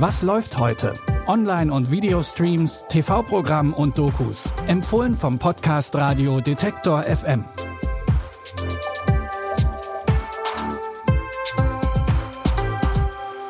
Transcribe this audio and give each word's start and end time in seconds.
Was 0.00 0.22
läuft 0.22 0.56
heute? 0.56 0.94
Online- 1.26 1.70
und 1.70 1.90
Videostreams, 1.90 2.86
TV-Programm 2.88 3.74
und 3.74 3.98
Dokus. 3.98 4.48
Empfohlen 4.66 5.14
vom 5.14 5.38
Podcast 5.38 5.94
Radio 5.94 6.40
Detektor 6.40 7.02
FM. 7.02 7.44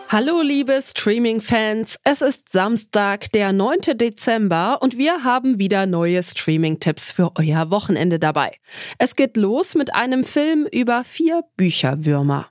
Hallo 0.08 0.42
liebe 0.42 0.80
Streaming-Fans, 0.82 2.00
es 2.02 2.20
ist 2.20 2.50
Samstag, 2.50 3.30
der 3.30 3.52
9. 3.52 3.96
Dezember 3.96 4.78
und 4.82 4.98
wir 4.98 5.22
haben 5.22 5.60
wieder 5.60 5.86
neue 5.86 6.20
Streaming-Tipps 6.20 7.12
für 7.12 7.30
euer 7.36 7.70
Wochenende 7.70 8.18
dabei. 8.18 8.56
Es 8.98 9.14
geht 9.14 9.36
los 9.36 9.76
mit 9.76 9.94
einem 9.94 10.24
Film 10.24 10.66
über 10.72 11.04
vier 11.04 11.44
Bücherwürmer. 11.56 12.50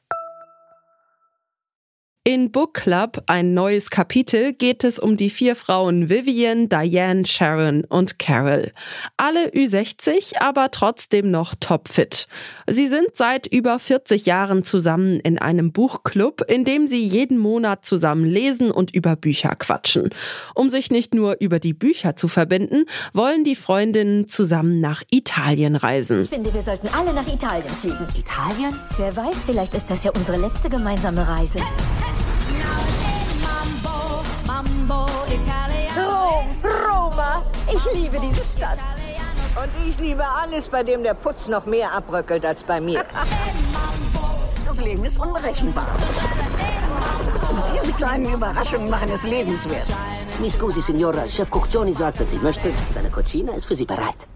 In 2.23 2.51
Book 2.51 2.75
Club, 2.75 3.23
ein 3.25 3.55
neues 3.55 3.89
Kapitel, 3.89 4.53
geht 4.53 4.83
es 4.83 4.99
um 4.99 5.17
die 5.17 5.31
vier 5.31 5.55
Frauen 5.55 6.07
Vivian, 6.07 6.69
Diane, 6.69 7.25
Sharon 7.25 7.83
und 7.85 8.19
Carol. 8.19 8.73
Alle 9.17 9.49
Ü60, 9.49 10.37
aber 10.39 10.69
trotzdem 10.69 11.31
noch 11.31 11.55
topfit. 11.59 12.27
Sie 12.67 12.87
sind 12.89 13.07
seit 13.15 13.47
über 13.47 13.79
40 13.79 14.27
Jahren 14.27 14.63
zusammen 14.63 15.19
in 15.19 15.39
einem 15.39 15.71
Buchclub, 15.71 16.43
in 16.47 16.63
dem 16.63 16.85
sie 16.85 17.03
jeden 17.03 17.39
Monat 17.39 17.87
zusammen 17.87 18.25
lesen 18.25 18.69
und 18.69 18.93
über 18.93 19.15
Bücher 19.15 19.55
quatschen. 19.55 20.11
Um 20.53 20.69
sich 20.69 20.91
nicht 20.91 21.15
nur 21.15 21.37
über 21.39 21.57
die 21.57 21.73
Bücher 21.73 22.15
zu 22.15 22.27
verbinden, 22.27 22.85
wollen 23.13 23.43
die 23.43 23.55
Freundinnen 23.55 24.27
zusammen 24.27 24.79
nach 24.79 25.01
Italien 25.09 25.75
reisen. 25.75 26.21
Ich 26.21 26.29
finde, 26.29 26.53
wir 26.53 26.61
sollten 26.61 26.87
alle 26.89 27.15
nach 27.15 27.25
Italien 27.25 27.73
fliegen. 27.81 28.05
Italien? 28.15 28.75
Wer 28.97 29.17
weiß, 29.17 29.43
vielleicht 29.43 29.73
ist 29.73 29.89
das 29.89 30.03
ja 30.03 30.11
unsere 30.11 30.37
letzte 30.37 30.69
gemeinsame 30.69 31.27
Reise. 31.27 31.61
Ich 37.85 37.93
liebe 37.93 38.19
diese 38.19 38.43
Stadt. 38.43 38.79
Und 39.55 39.89
ich 39.89 39.97
liebe 39.97 40.23
alles, 40.23 40.69
bei 40.69 40.83
dem 40.83 41.03
der 41.03 41.13
Putz 41.13 41.47
noch 41.47 41.65
mehr 41.65 41.91
abbröckelt 41.91 42.45
als 42.45 42.63
bei 42.63 42.79
mir. 42.79 43.03
Das 44.65 44.79
Leben 44.79 45.03
ist 45.03 45.19
unberechenbar. 45.19 45.87
Und 47.49 47.63
diese 47.75 47.91
kleinen 47.93 48.33
Überraschungen 48.33 48.89
machen 48.89 49.09
es 49.11 49.23
lebenswert. 49.23 49.87
Mi 50.39 50.49
scusi, 50.49 50.81
Signora. 50.81 51.27
Chef 51.27 51.49
Cuccioni 51.49 51.93
sagt, 51.93 52.19
wenn 52.19 52.27
Sie 52.27 52.37
möchte, 52.37 52.71
seine 52.93 53.09
Cucina 53.09 53.53
ist 53.53 53.65
für 53.65 53.75
Sie 53.75 53.85
bereit. 53.85 54.27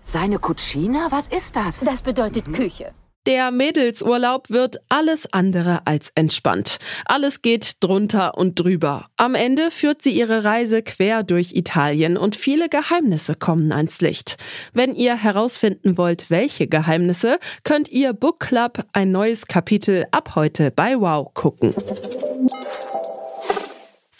Seine 0.00 0.38
Cucina? 0.38 1.06
Was 1.10 1.28
ist 1.28 1.54
das? 1.54 1.80
Das 1.80 2.02
bedeutet 2.02 2.52
Küche. 2.52 2.92
Der 3.26 3.52
Mädelsurlaub 3.52 4.50
wird 4.50 4.78
alles 4.88 5.32
andere 5.32 5.82
als 5.84 6.10
entspannt. 6.16 6.78
Alles 7.04 7.40
geht 7.40 7.76
drunter 7.78 8.36
und 8.36 8.58
drüber. 8.58 9.06
Am 9.16 9.36
Ende 9.36 9.70
führt 9.70 10.02
sie 10.02 10.10
ihre 10.10 10.42
Reise 10.42 10.82
quer 10.82 11.22
durch 11.22 11.52
Italien 11.54 12.16
und 12.16 12.34
viele 12.34 12.68
Geheimnisse 12.68 13.36
kommen 13.36 13.70
ans 13.70 14.00
Licht. 14.00 14.38
Wenn 14.72 14.96
ihr 14.96 15.14
herausfinden 15.14 15.96
wollt, 15.96 16.30
welche 16.30 16.66
Geheimnisse, 16.66 17.38
könnt 17.62 17.88
ihr 17.90 18.12
Book 18.12 18.40
Club 18.40 18.84
ein 18.92 19.12
neues 19.12 19.46
Kapitel 19.46 20.04
ab 20.10 20.34
heute 20.34 20.72
bei 20.72 20.98
Wow 20.98 21.32
gucken. 21.32 21.74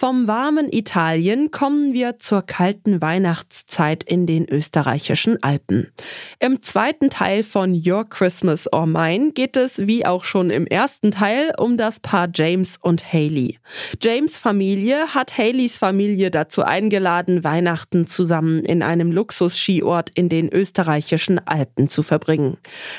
Vom 0.02 0.26
warmen 0.26 0.66
Italien 0.72 1.52
kommen 1.52 1.92
wir 1.92 2.18
zur 2.18 2.42
kalten 2.42 3.00
Weihnachtszeit 3.00 4.02
in 4.02 4.26
den 4.26 4.48
österreichischen 4.48 5.40
Alpen. 5.44 5.92
Im 6.40 6.60
zweiten 6.60 7.08
Teil 7.08 7.44
von 7.44 7.72
Your 7.72 8.08
Christmas 8.08 8.72
or 8.72 8.86
Mine 8.86 9.30
geht 9.30 9.56
es, 9.56 9.86
wie 9.86 10.04
auch 10.04 10.24
schon 10.24 10.50
im 10.50 10.66
ersten 10.66 11.12
Teil, 11.12 11.52
um 11.56 11.76
das 11.76 12.00
Paar 12.00 12.28
James 12.34 12.78
und 12.80 13.12
Haley. 13.12 13.60
James 14.02 14.40
Familie 14.40 15.14
hat 15.14 15.38
Haleys 15.38 15.78
Familie 15.78 16.32
dazu 16.32 16.64
eingeladen, 16.64 17.44
Weihnachten 17.44 18.08
zusammen 18.08 18.64
in 18.64 18.82
einem 18.82 19.12
Luxus-Skiort 19.12 20.10
in 20.14 20.28
den 20.28 20.48
österreichischen 20.52 21.46
Alpen 21.46 21.86
zu 21.86 22.02
verbringen. 22.02 22.56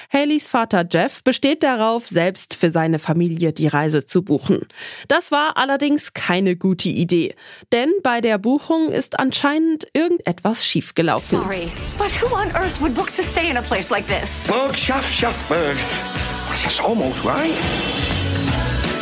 Haleys 0.10 0.48
Vater 0.48 0.86
Jeff 0.90 1.22
besteht 1.22 1.64
darauf, 1.64 2.08
selbst 2.08 2.56
für 2.56 2.70
seine 2.70 2.98
Familie 2.98 3.52
die 3.52 3.68
Reise 3.68 4.06
zu 4.06 4.24
buchen. 4.24 4.68
Das 5.10 5.34
war 5.34 5.58
allerdings 5.58 6.14
keine 6.14 6.56
gute 6.56 6.93
Idee, 6.94 7.36
denn 7.72 7.92
bei 8.04 8.22
der 8.22 8.38
Buchung 8.38 8.92
ist 8.92 9.20
anscheinend 9.20 9.88
irgendetwas 9.94 10.66
schiefgelaufen. 10.66 11.40
Sorry, 11.40 11.72
but 11.98 12.12
who 12.22 12.34
on 12.36 12.50
earth 12.56 12.80
would 12.82 12.94
book 12.94 13.14
to 13.16 13.24
stay 13.24 13.50
in 13.50 13.58
a 13.58 13.62
place 13.62 13.90
like 13.90 14.06
this? 14.08 14.48
Berg, 14.48 14.78
Schaff, 14.78 15.10
Schaffberg. 15.10 15.76
That's 16.64 16.80
almost 16.80 17.24
right. 17.24 17.54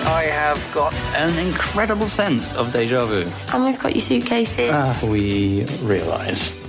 I 0.06 0.24
have 0.24 0.60
got 0.74 0.94
an 1.16 1.38
incredible 1.38 2.08
sense 2.08 2.54
of 2.56 2.74
deja 2.74 3.06
vu. 3.06 3.26
And 3.54 3.64
we've 3.64 3.80
got 3.80 3.94
your 3.94 4.02
suitcases. 4.02 4.72
Ah, 4.72 4.98
we 5.04 5.66
realize. 5.84 6.61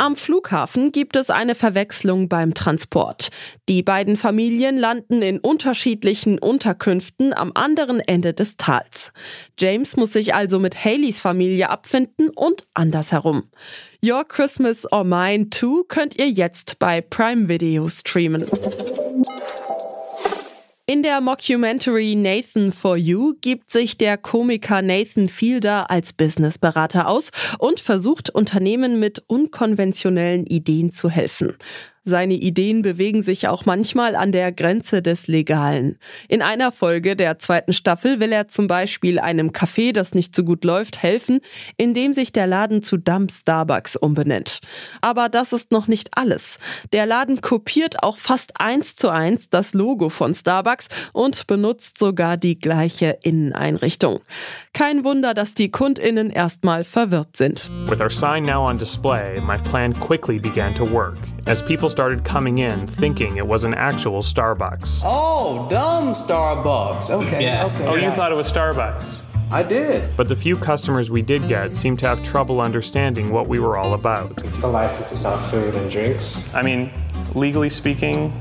Am 0.00 0.16
Flughafen 0.16 0.92
gibt 0.92 1.14
es 1.14 1.28
eine 1.28 1.54
Verwechslung 1.54 2.30
beim 2.30 2.54
Transport. 2.54 3.28
Die 3.68 3.82
beiden 3.82 4.16
Familien 4.16 4.78
landen 4.78 5.20
in 5.20 5.38
unterschiedlichen 5.40 6.38
Unterkünften 6.38 7.34
am 7.34 7.52
anderen 7.54 8.00
Ende 8.00 8.32
des 8.32 8.56
Tals. 8.56 9.12
James 9.58 9.98
muss 9.98 10.14
sich 10.14 10.34
also 10.34 10.58
mit 10.58 10.86
Haleys 10.86 11.20
Familie 11.20 11.68
abfinden 11.68 12.30
und 12.30 12.66
andersherum. 12.72 13.50
Your 14.02 14.24
Christmas 14.24 14.90
or 14.90 15.04
Mine 15.04 15.50
2 15.50 15.82
könnt 15.86 16.16
ihr 16.16 16.30
jetzt 16.30 16.78
bei 16.78 17.02
Prime 17.02 17.50
Video 17.50 17.86
streamen. 17.90 18.46
In 20.90 21.04
der 21.04 21.20
Mockumentary 21.20 22.16
Nathan 22.16 22.72
for 22.72 22.96
You 22.96 23.34
gibt 23.40 23.70
sich 23.70 23.96
der 23.96 24.18
Komiker 24.18 24.82
Nathan 24.82 25.28
Fielder 25.28 25.88
als 25.88 26.12
Businessberater 26.12 27.06
aus 27.06 27.30
und 27.60 27.78
versucht 27.78 28.28
Unternehmen 28.28 28.98
mit 28.98 29.22
unkonventionellen 29.28 30.46
Ideen 30.46 30.90
zu 30.90 31.08
helfen. 31.08 31.56
Seine 32.02 32.32
Ideen 32.32 32.80
bewegen 32.80 33.20
sich 33.20 33.46
auch 33.46 33.66
manchmal 33.66 34.16
an 34.16 34.32
der 34.32 34.52
Grenze 34.52 35.02
des 35.02 35.28
Legalen. 35.28 35.98
In 36.28 36.40
einer 36.40 36.72
Folge 36.72 37.14
der 37.14 37.38
zweiten 37.38 37.74
Staffel 37.74 38.20
will 38.20 38.32
er 38.32 38.48
zum 38.48 38.68
Beispiel 38.68 39.18
einem 39.18 39.50
Café, 39.50 39.92
das 39.92 40.14
nicht 40.14 40.34
so 40.34 40.42
gut 40.42 40.64
läuft, 40.64 41.02
helfen, 41.02 41.40
indem 41.76 42.14
sich 42.14 42.32
der 42.32 42.46
Laden 42.46 42.82
zu 42.82 42.96
Dump 42.96 43.30
Starbucks 43.30 43.96
umbenennt. 43.96 44.60
Aber 45.02 45.28
das 45.28 45.52
ist 45.52 45.72
noch 45.72 45.88
nicht 45.88 46.16
alles. 46.16 46.58
Der 46.94 47.04
Laden 47.04 47.42
kopiert 47.42 48.02
auch 48.02 48.16
fast 48.16 48.58
eins 48.58 48.96
zu 48.96 49.10
eins 49.10 49.50
das 49.50 49.74
Logo 49.74 50.08
von 50.08 50.32
Starbucks 50.32 50.88
und 51.12 51.46
benutzt 51.48 51.98
sogar 51.98 52.38
die 52.38 52.58
gleiche 52.58 53.18
Inneneinrichtung. 53.22 54.20
Kein 54.72 55.04
Wunder, 55.04 55.34
dass 55.34 55.52
die 55.52 55.70
KundInnen 55.70 56.30
erstmal 56.30 56.84
verwirrt 56.84 57.36
sind. 57.36 57.70
With 57.86 58.00
our 58.00 58.08
sign 58.08 58.46
now 58.46 58.66
on 58.66 58.78
display, 58.78 59.38
my 59.42 59.58
plan 59.58 59.92
quickly 59.92 60.38
began 60.38 60.74
to 60.76 60.90
work. 60.90 61.18
As 61.46 61.62
people 61.62 61.90
started 62.00 62.24
coming 62.24 62.56
in 62.56 62.86
thinking 62.86 63.36
it 63.36 63.46
was 63.46 63.64
an 63.64 63.74
actual 63.74 64.22
Starbucks. 64.22 65.02
Oh, 65.04 65.68
dumb 65.68 66.14
Starbucks. 66.14 67.10
Okay. 67.10 67.42
Yeah. 67.42 67.66
Okay. 67.66 67.86
Oh, 67.86 67.94
you 67.94 68.10
thought 68.12 68.32
it 68.32 68.36
was 68.36 68.50
Starbucks? 68.50 69.20
I 69.52 69.62
did. 69.62 70.16
But 70.16 70.30
the 70.30 70.34
few 70.34 70.56
customers 70.56 71.10
we 71.10 71.20
did 71.20 71.46
get 71.46 71.76
seemed 71.76 71.98
to 71.98 72.06
have 72.06 72.22
trouble 72.22 72.62
understanding 72.62 73.30
what 73.30 73.48
we 73.48 73.58
were 73.60 73.76
all 73.76 73.92
about. 73.92 74.34
The 74.34 74.66
license 74.66 75.10
to 75.10 75.18
sell 75.18 75.36
food 75.36 75.74
and 75.74 75.90
drinks. 75.90 76.54
I 76.54 76.62
mean, 76.62 76.90
legally 77.34 77.68
speaking, 77.68 78.32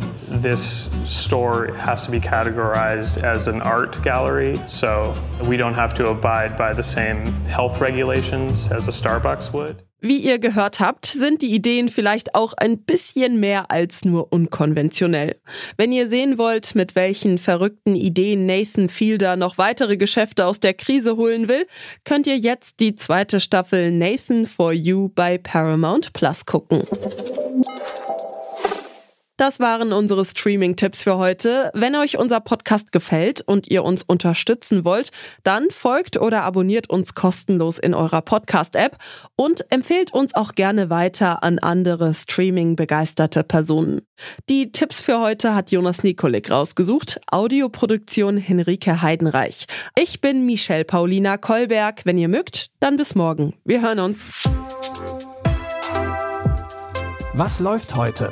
this 0.41 0.89
store 1.05 1.73
has 1.75 2.03
to 2.05 2.11
be 2.11 2.19
categorized 2.19 3.21
as 3.23 3.47
an 3.47 3.61
art 3.61 4.01
gallery, 4.03 4.59
so 4.67 5.13
we 5.43 5.57
don't 5.57 5.73
have 5.73 5.93
to 5.95 6.09
abide 6.09 6.57
by 6.57 6.73
the 6.73 6.83
same 6.83 7.31
health 7.45 7.81
regulations 7.81 8.71
as 8.71 8.87
a 8.87 8.91
Starbucks 8.91 9.51
would. 9.53 9.81
Wie 10.01 10.19
ihr 10.19 10.39
gehört 10.39 10.79
habt, 10.79 11.07
sind 11.07 11.41
die 11.41 11.53
Ideen 11.53 11.89
vielleicht 11.89 12.33
auch 12.33 12.53
ein 12.53 12.77
bisschen 12.77 13.41
mehr 13.41 13.69
als 13.69 14.05
nur 14.05 14.31
unkonventionell. 14.31 15.35
Wenn 15.75 15.91
ihr 15.91 16.07
sehen 16.07 16.37
wollt, 16.37 16.73
mit 16.73 16.95
welchen 16.95 17.37
verrückten 17.37 17.95
Ideen 17.95 18.45
Nathan 18.45 18.87
Fielder 18.87 19.35
noch 19.35 19.57
weitere 19.57 19.97
Geschäfte 19.97 20.45
aus 20.45 20.61
der 20.61 20.73
Krise 20.73 21.17
holen 21.17 21.49
will, 21.49 21.67
könnt 22.05 22.27
ihr 22.27 22.37
jetzt 22.37 22.79
die 22.79 22.95
zweite 22.95 23.41
Staffel 23.41 23.91
Nathan 23.91 24.45
for 24.45 24.71
You 24.71 25.09
bei 25.09 25.37
Paramount 25.37 26.13
Plus 26.13 26.45
gucken. 26.45 26.83
Das 29.39 29.61
waren 29.61 29.93
unsere 29.93 30.25
Streaming-Tipps 30.25 31.03
für 31.03 31.17
heute. 31.17 31.71
Wenn 31.73 31.95
euch 31.95 32.17
unser 32.17 32.41
Podcast 32.41 32.91
gefällt 32.91 33.39
und 33.39 33.71
ihr 33.71 33.85
uns 33.85 34.03
unterstützen 34.03 34.83
wollt, 34.83 35.11
dann 35.43 35.67
folgt 35.71 36.17
oder 36.17 36.43
abonniert 36.43 36.89
uns 36.89 37.15
kostenlos 37.15 37.79
in 37.79 37.93
eurer 37.93 38.21
Podcast-App 38.21 38.97
und 39.37 39.63
empfehlt 39.71 40.13
uns 40.13 40.35
auch 40.35 40.55
gerne 40.55 40.89
weiter 40.89 41.41
an 41.41 41.57
andere 41.57 42.13
Streaming-begeisterte 42.13 43.45
Personen. 43.45 44.01
Die 44.49 44.73
Tipps 44.73 45.01
für 45.01 45.21
heute 45.21 45.55
hat 45.55 45.71
Jonas 45.71 46.03
Nikolik 46.03 46.51
rausgesucht. 46.51 47.21
Audioproduktion 47.31 48.35
Henrike 48.35 49.01
Heidenreich. 49.01 49.67
Ich 49.97 50.19
bin 50.19 50.45
Michelle 50.45 50.83
Paulina 50.83 51.37
Kolberg. 51.37 52.01
Wenn 52.03 52.17
ihr 52.17 52.27
mögt, 52.27 52.71
dann 52.81 52.97
bis 52.97 53.15
morgen. 53.15 53.53
Wir 53.63 53.81
hören 53.81 53.99
uns. 53.99 54.33
Was 57.31 57.61
läuft 57.61 57.95
heute? 57.95 58.31